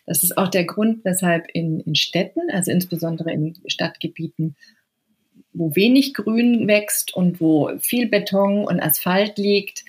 [0.05, 4.55] Das ist auch der Grund, weshalb in, in Städten, also insbesondere in Stadtgebieten,
[5.53, 9.84] wo wenig Grün wächst und wo viel Beton und Asphalt liegt,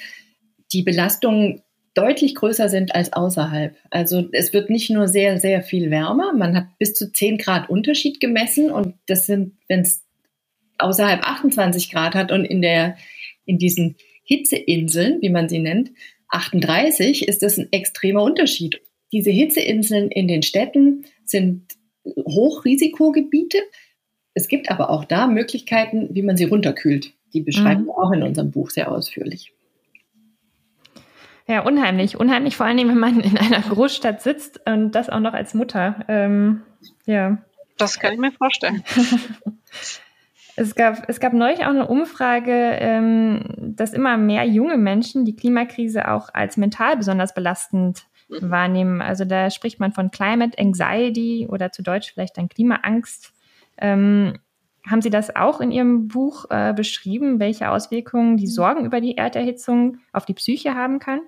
[0.73, 1.62] die Belastungen
[1.95, 3.77] deutlich größer sind als außerhalb.
[3.90, 7.69] Also es wird nicht nur sehr, sehr viel wärmer, man hat bis zu 10 Grad
[7.69, 10.05] Unterschied gemessen und das sind, wenn es
[10.79, 12.97] außerhalb 28 Grad hat und in der,
[13.45, 13.97] in diesen
[14.31, 15.90] Hitzeinseln, wie man sie nennt,
[16.29, 18.81] 38, ist das ein extremer Unterschied.
[19.12, 21.64] Diese Hitzeinseln in den Städten sind
[22.05, 23.59] Hochrisikogebiete.
[24.35, 27.12] Es gibt aber auch da Möglichkeiten, wie man sie runterkühlt.
[27.33, 27.87] Die beschreiben mhm.
[27.87, 29.53] wir auch in unserem Buch sehr ausführlich.
[31.49, 32.16] Ja, unheimlich.
[32.16, 36.05] Unheimlich, vor allem, wenn man in einer Großstadt sitzt und das auch noch als Mutter.
[36.07, 36.62] Ähm,
[37.07, 37.38] ja.
[37.79, 38.85] Das kann ich mir vorstellen.
[40.61, 45.35] Es gab, es gab neulich auch eine Umfrage, ähm, dass immer mehr junge Menschen die
[45.35, 48.51] Klimakrise auch als mental besonders belastend mhm.
[48.51, 49.01] wahrnehmen.
[49.01, 53.33] Also da spricht man von Climate Anxiety oder zu Deutsch vielleicht dann Klimaangst.
[53.79, 54.35] Ähm,
[54.87, 59.16] haben Sie das auch in Ihrem Buch äh, beschrieben, welche Auswirkungen die Sorgen über die
[59.16, 61.20] Erderhitzung auf die Psyche haben kann?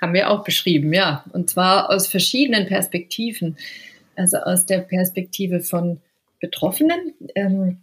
[0.00, 1.24] Haben wir auch beschrieben, ja.
[1.32, 3.56] Und zwar aus verschiedenen Perspektiven.
[4.14, 6.00] Also aus der Perspektive von
[6.42, 7.14] Betroffenen.
[7.34, 7.78] Ähm,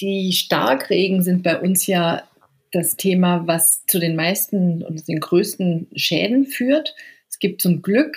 [0.00, 2.24] die Starkregen sind bei uns ja
[2.72, 6.96] das Thema, was zu den meisten und den größten Schäden führt.
[7.28, 8.16] Es gibt zum Glück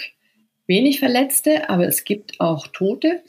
[0.66, 3.22] wenig Verletzte, aber es gibt auch Tote.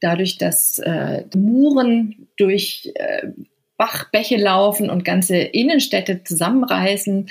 [0.00, 3.28] Dadurch, dass äh, Muren durch äh,
[3.76, 7.28] Bachbäche laufen und ganze Innenstädte zusammenreißen,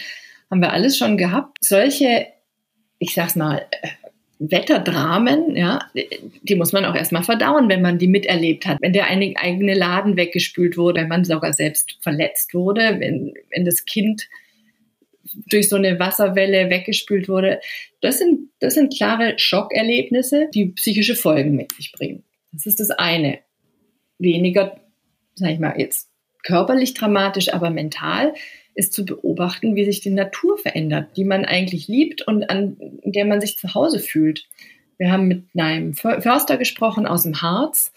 [0.52, 1.60] haben wir alles schon gehabt.
[1.62, 2.28] Solche,
[2.98, 3.66] ich sag's mal,
[4.40, 5.80] Wetterdramen, ja,
[6.44, 8.78] die muss man auch erstmal verdauen, wenn man die miterlebt hat.
[8.82, 13.84] Wenn der eigene Laden weggespült wurde, wenn man sogar selbst verletzt wurde, wenn, wenn das
[13.84, 14.30] Kind
[15.48, 17.60] durch so eine Wasserwelle weggespült wurde.
[18.02, 22.24] Das sind, das sind klare Schockerlebnisse, die psychische Folgen mit sich bringen.
[22.52, 23.40] Das ist das eine.
[24.18, 24.80] Weniger,
[25.36, 26.10] sag ich mal, jetzt
[26.44, 28.34] körperlich dramatisch, aber mental
[28.80, 33.26] ist zu beobachten, wie sich die Natur verändert, die man eigentlich liebt und an der
[33.26, 34.48] man sich zu Hause fühlt.
[34.98, 37.92] Wir haben mit einem Förster gesprochen aus dem Harz,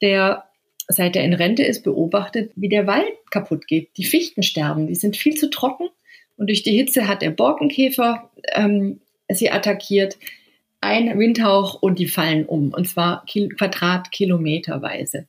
[0.00, 0.44] der
[0.88, 3.96] seit er in Rente ist, beobachtet, wie der Wald kaputt geht.
[3.96, 5.88] Die Fichten sterben, die sind viel zu trocken
[6.36, 10.16] und durch die Hitze hat der Borkenkäfer ähm, sie attackiert.
[10.80, 15.26] Ein Windhauch und die fallen um, und zwar Quadratkilometerweise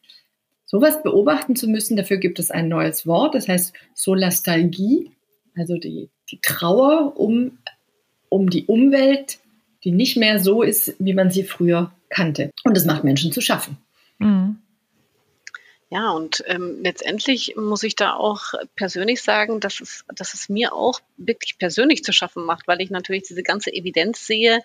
[0.68, 1.98] sowas beobachten zu müssen.
[1.98, 5.12] Dafür gibt es ein neues Wort, das heißt Solastalgie,
[5.56, 7.58] also die, die Trauer um,
[8.30, 9.40] um die Umwelt,
[9.84, 12.52] die nicht mehr so ist, wie man sie früher kannte.
[12.64, 13.78] Und das macht Menschen zu schaffen.
[14.20, 14.58] Mhm.
[15.90, 20.74] Ja, und ähm, letztendlich muss ich da auch persönlich sagen, dass es, dass es mir
[20.74, 24.62] auch wirklich persönlich zu schaffen macht, weil ich natürlich diese ganze Evidenz sehe,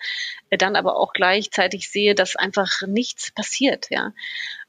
[0.49, 4.11] äh, dann aber auch gleichzeitig sehe, dass einfach nichts passiert, ja.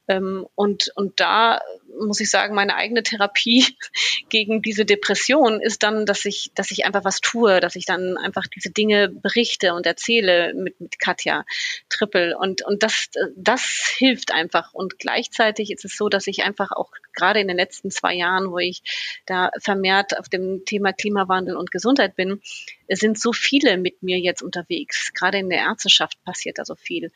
[0.07, 1.61] Ähm, und, und da
[1.99, 3.65] muss ich sagen, meine eigene Therapie
[4.29, 8.17] gegen diese Depression ist dann, dass ich, dass ich einfach was tue, dass ich dann
[8.17, 11.45] einfach diese Dinge berichte und erzähle mit, mit Katja
[11.89, 12.35] Trippel.
[12.35, 14.73] Und, und das, das hilft einfach.
[14.73, 18.51] Und gleichzeitig ist es so, dass ich einfach auch gerade in den letzten zwei Jahren,
[18.51, 18.83] wo ich
[19.25, 22.41] da vermehrt auf dem Thema Klimawandel und Gesundheit bin,
[22.89, 25.13] sind so viele mit mir jetzt unterwegs.
[25.13, 27.11] Gerade in der Ärzteschaft passiert da so viel.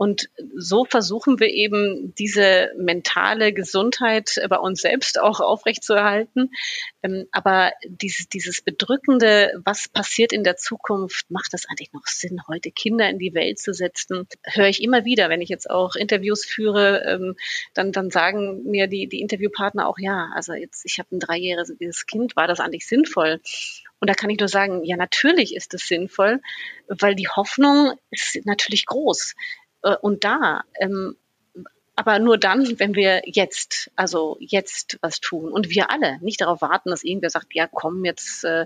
[0.00, 6.52] Und so versuchen wir eben diese mentale Gesundheit bei uns selbst auch aufrechtzuerhalten.
[7.02, 12.40] Ähm, aber dieses, dieses Bedrückende, was passiert in der Zukunft, macht das eigentlich noch Sinn,
[12.48, 14.26] heute Kinder in die Welt zu setzen?
[14.42, 17.36] Höre ich immer wieder, wenn ich jetzt auch Interviews führe, ähm,
[17.74, 22.06] dann, dann sagen mir die, die Interviewpartner auch, ja, also jetzt, ich habe ein dreijähriges
[22.06, 23.42] Kind, war das eigentlich sinnvoll?
[24.00, 26.40] Und da kann ich nur sagen, ja, natürlich ist es sinnvoll,
[26.88, 29.34] weil die Hoffnung ist natürlich groß.
[29.82, 30.62] Äh, und da.
[30.80, 31.16] Ähm,
[32.00, 36.62] aber nur dann, wenn wir jetzt, also jetzt was tun und wir alle, nicht darauf
[36.62, 38.64] warten, dass irgendwer sagt, ja komm, jetzt äh,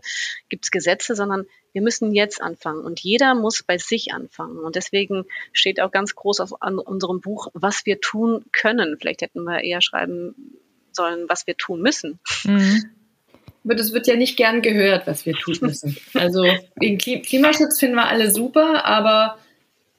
[0.48, 4.58] gibt's Gesetze, sondern wir müssen jetzt anfangen und jeder muss bei sich anfangen.
[4.58, 8.98] Und deswegen steht auch ganz groß auf an unserem Buch, was wir tun können.
[9.00, 10.60] Vielleicht hätten wir eher schreiben
[10.92, 12.20] sollen, was wir tun müssen.
[12.44, 12.84] Mhm.
[13.64, 15.96] Aber das wird ja nicht gern gehört, was wir tun müssen.
[16.14, 16.44] Also
[16.80, 19.38] den Klimaschutz finden wir alle super, aber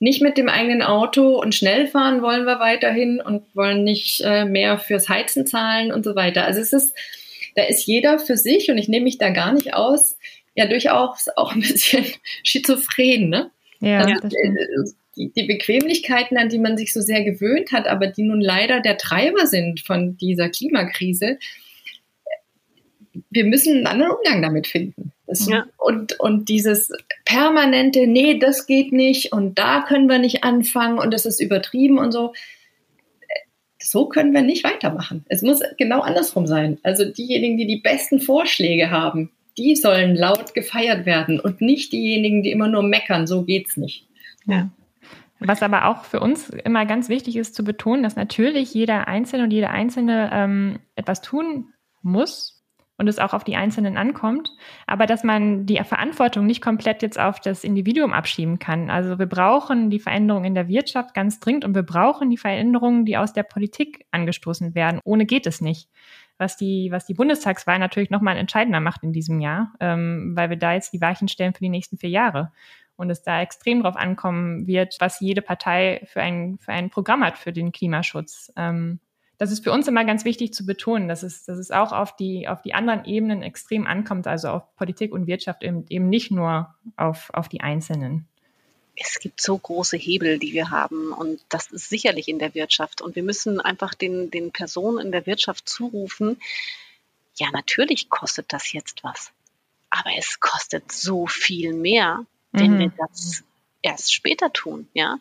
[0.06, 4.46] nicht mit dem eigenen Auto und schnell fahren wollen wir weiterhin und wollen nicht äh,
[4.46, 6.46] mehr fürs Heizen zahlen und so weiter.
[6.46, 6.96] Also es ist,
[7.56, 10.16] da ist jeder für sich und ich nehme mich da gar nicht aus,
[10.54, 12.06] ja durchaus auch ein bisschen
[12.44, 13.50] schizophren, ne?
[13.80, 14.30] Ja, also,
[15.16, 18.82] die, die Bequemlichkeiten, an die man sich so sehr gewöhnt hat, aber die nun leider
[18.82, 21.40] der Treiber sind von dieser Klimakrise,
[23.32, 25.14] wir müssen einen anderen Umgang damit finden.
[25.28, 25.66] Das, ja.
[25.78, 26.92] und, und dieses
[27.26, 31.98] permanente, nee, das geht nicht und da können wir nicht anfangen und das ist übertrieben
[31.98, 32.34] und so.
[33.82, 35.26] So können wir nicht weitermachen.
[35.28, 36.80] Es muss genau andersrum sein.
[36.84, 42.44] Also diejenigen, die die besten Vorschläge haben, die sollen laut gefeiert werden und nicht diejenigen,
[42.44, 43.28] die immer nur meckern.
[43.28, 44.08] So geht's nicht.
[44.46, 44.70] Ja.
[45.40, 49.44] Was aber auch für uns immer ganz wichtig ist zu betonen, dass natürlich jeder Einzelne
[49.44, 52.55] und jede Einzelne ähm, etwas tun muss,
[52.98, 54.52] und es auch auf die Einzelnen ankommt,
[54.88, 58.90] aber dass man die Verantwortung nicht komplett jetzt auf das Individuum abschieben kann.
[58.90, 63.06] Also wir brauchen die Veränderung in der Wirtschaft ganz dringend und wir brauchen die Veränderungen,
[63.06, 65.02] die aus der Politik angestoßen werden.
[65.04, 65.90] Ohne geht es nicht.
[66.38, 70.58] Was die, was die Bundestagswahl natürlich nochmal entscheidender macht in diesem Jahr, ähm, weil wir
[70.58, 72.52] da jetzt die Weichen stellen für die nächsten vier Jahre
[72.98, 77.24] und es da extrem drauf ankommen wird, was jede Partei für ein, für ein Programm
[77.24, 78.52] hat für den Klimaschutz.
[78.58, 79.00] Ähm,
[79.38, 82.16] das ist für uns immer ganz wichtig zu betonen, dass es, dass es auch auf
[82.16, 86.32] die, auf die anderen Ebenen extrem ankommt, also auf Politik und Wirtschaft eben, eben nicht
[86.32, 88.28] nur auf, auf die Einzelnen.
[88.96, 93.02] Es gibt so große Hebel, die wir haben und das ist sicherlich in der Wirtschaft
[93.02, 96.38] und wir müssen einfach den, den Personen in der Wirtschaft zurufen,
[97.38, 99.32] ja, natürlich kostet das jetzt was,
[99.90, 102.80] aber es kostet so viel mehr, wenn mhm.
[102.80, 103.44] wir das
[103.86, 104.90] erst später tun.
[104.94, 105.20] Ja,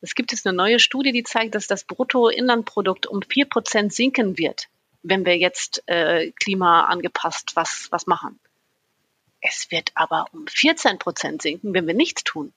[0.00, 4.38] es gibt jetzt eine neue Studie, die zeigt, dass das Bruttoinlandprodukt um vier Prozent sinken
[4.38, 4.68] wird,
[5.02, 8.40] wenn wir jetzt äh, klimaangepasst was was machen.
[9.42, 12.52] Es wird aber um 14 Prozent sinken, wenn wir nichts tun.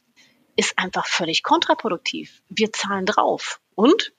[0.55, 2.41] Ist einfach völlig kontraproduktiv.
[2.49, 4.13] Wir zahlen drauf und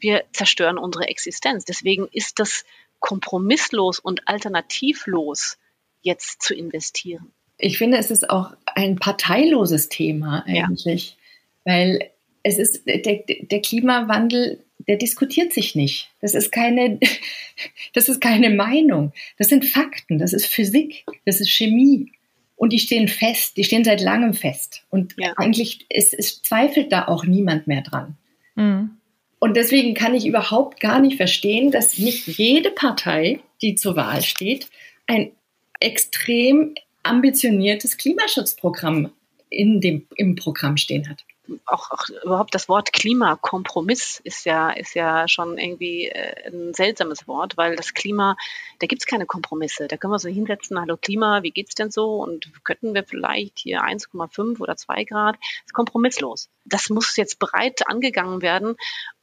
[0.00, 1.64] wir zerstören unsere Existenz.
[1.64, 2.64] Deswegen ist das
[2.98, 5.58] kompromisslos und alternativlos,
[6.00, 7.32] jetzt zu investieren
[7.62, 11.16] ich finde, es ist auch ein parteiloses Thema eigentlich,
[11.64, 11.72] ja.
[11.72, 12.10] weil
[12.42, 16.10] es ist der, der Klimawandel, der diskutiert sich nicht.
[16.20, 16.98] Das ist keine,
[17.94, 19.12] das ist keine Meinung.
[19.38, 20.18] Das sind Fakten.
[20.18, 21.04] Das ist Physik.
[21.24, 22.10] Das ist Chemie.
[22.56, 23.56] Und die stehen fest.
[23.56, 24.84] Die stehen seit langem fest.
[24.90, 25.32] Und ja.
[25.36, 28.16] eigentlich es, es zweifelt da auch niemand mehr dran.
[28.56, 28.90] Mhm.
[29.38, 34.22] Und deswegen kann ich überhaupt gar nicht verstehen, dass nicht jede Partei, die zur Wahl
[34.22, 34.68] steht,
[35.06, 35.30] ein
[35.78, 39.12] extrem ambitioniertes Klimaschutzprogramm
[39.48, 41.24] in dem, im Programm stehen hat.
[41.66, 47.26] Auch, auch überhaupt das Wort Klimakompromiss ist ja, ist ja schon irgendwie äh, ein seltsames
[47.26, 48.36] Wort, weil das Klima,
[48.78, 49.88] da gibt es keine Kompromisse.
[49.88, 52.22] Da können wir so hinsetzen, hallo Klima, wie geht's denn so?
[52.22, 55.34] Und könnten wir vielleicht hier 1,5 oder 2 Grad?
[55.34, 56.48] Das ist kompromisslos.
[56.64, 58.76] Das muss jetzt breit angegangen werden.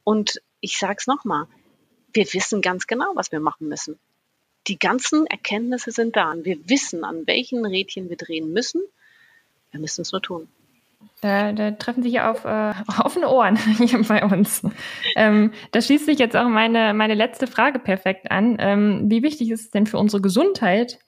[0.04, 1.46] Und ich sage es nochmal,
[2.12, 3.98] wir wissen ganz genau, was wir machen müssen
[4.70, 8.80] die ganzen Erkenntnisse sind da und wir wissen, an welchen Rädchen wir drehen müssen.
[9.72, 10.48] Wir müssen es nur tun.
[11.22, 12.72] Da, da, treffen sich auf äh,
[13.04, 14.62] offene Ohren hier bei uns.
[15.16, 18.56] Ähm, da schließt sich jetzt auch meine, meine letzte Frage perfekt an.
[18.60, 21.00] Ähm, wie wichtig ist es denn für unsere Gesundheit,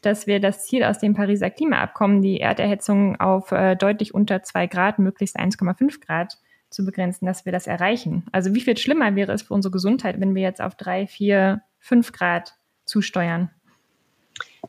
[0.00, 4.68] dass wir das Ziel aus dem Pariser Klimaabkommen, die Erderhitzung auf äh, deutlich unter zwei
[4.68, 6.38] Grad, möglichst 1,5 Grad
[6.70, 8.24] zu begrenzen, dass wir das erreichen?
[8.30, 11.62] Also wie viel schlimmer wäre es für unsere Gesundheit, wenn wir jetzt auf drei, vier,
[11.78, 12.57] fünf Grad
[12.88, 13.50] zusteuern?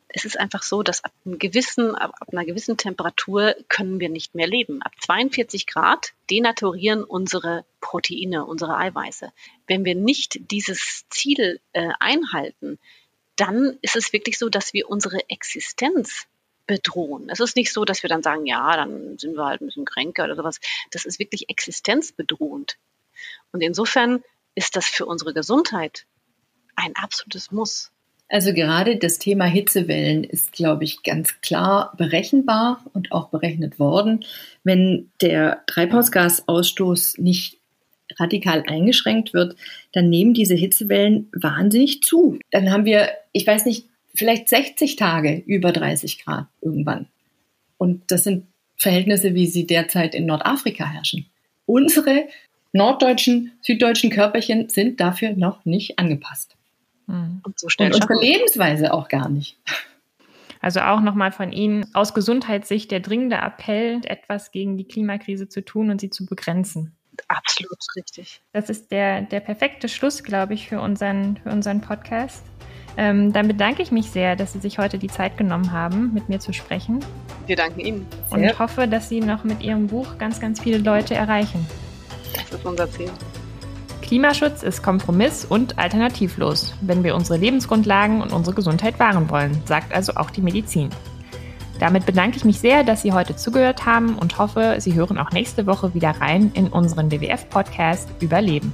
[0.08, 4.48] Es ist einfach so, dass ab, gewissen, ab einer gewissen Temperatur können wir nicht mehr
[4.48, 4.82] leben.
[4.82, 9.32] Ab 42 Grad denaturieren unsere Proteine, unsere Eiweiße.
[9.68, 12.80] Wenn wir nicht dieses Ziel äh, einhalten,
[13.36, 16.28] dann ist es wirklich so, dass wir unsere Existenz
[16.66, 17.30] bedrohen.
[17.30, 19.86] Es ist nicht so, dass wir dann sagen, ja, dann sind wir halt ein bisschen
[19.86, 20.60] kränker oder sowas.
[20.92, 22.78] Das ist wirklich existenzbedrohend.
[23.52, 24.24] Und insofern
[24.56, 26.06] ist das für unsere Gesundheit
[26.76, 27.92] ein absolutes Muss.
[28.30, 34.24] Also gerade das Thema Hitzewellen ist, glaube ich, ganz klar berechenbar und auch berechnet worden.
[34.64, 37.58] Wenn der Treibhausgasausstoß nicht
[38.18, 39.56] radikal eingeschränkt wird,
[39.94, 42.38] dann nehmen diese Hitzewellen wahnsinnig zu.
[42.52, 47.08] Dann haben wir, ich weiß nicht, vielleicht 60 Tage über 30 Grad irgendwann.
[47.78, 51.26] Und das sind Verhältnisse, wie sie derzeit in Nordafrika herrschen.
[51.66, 52.28] Unsere
[52.74, 56.56] norddeutschen, süddeutschen Körperchen sind dafür noch nicht angepasst.
[57.10, 57.42] Mhm.
[57.44, 57.94] Und so schnell.
[57.94, 59.58] Und unsere Lebensweise auch gar nicht.
[60.62, 65.64] Also auch nochmal von Ihnen aus Gesundheitssicht der dringende Appell, etwas gegen die Klimakrise zu
[65.64, 66.96] tun und sie zu begrenzen.
[67.28, 68.42] Absolut richtig.
[68.52, 72.46] Das ist der, der perfekte Schluss, glaube ich, für unseren, für unseren Podcast.
[72.98, 76.28] Ähm, dann bedanke ich mich sehr, dass Sie sich heute die Zeit genommen haben, mit
[76.28, 77.00] mir zu sprechen.
[77.46, 78.08] Wir danken Ihnen.
[78.30, 81.66] Und ich hoffe, dass Sie noch mit Ihrem Buch ganz, ganz viele Leute erreichen.
[82.34, 83.10] Das ist unser Ziel.
[84.10, 89.94] Klimaschutz ist Kompromiss und alternativlos, wenn wir unsere Lebensgrundlagen und unsere Gesundheit wahren wollen, sagt
[89.94, 90.90] also auch die Medizin.
[91.80, 95.30] Damit bedanke ich mich sehr, dass Sie heute zugehört haben und hoffe, Sie hören auch
[95.30, 98.74] nächste Woche wieder rein in unseren WWF-Podcast Überleben.